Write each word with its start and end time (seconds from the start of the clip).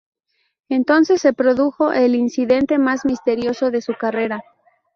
Entonces 0.67 1.21
se 1.21 1.31
produjo 1.31 1.91
el 1.91 2.15
incidente 2.15 2.79
más 2.79 3.05
misterioso 3.05 3.69
de 3.69 3.83
su 3.83 3.93
carrera. 3.93 4.41